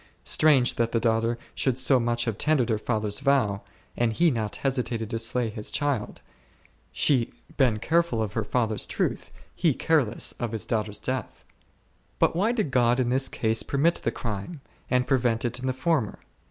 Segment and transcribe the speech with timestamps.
[0.25, 3.61] Strange, that the daughter should so much have tendered her father's vow,
[3.95, 6.21] and he not hesitated to slay his child;
[6.91, 11.45] she been careful of her father's truth, he careless of his daughter's death!
[12.17, 15.71] But why did God in this case permit the crime, and prevent it in the
[15.71, 16.17] former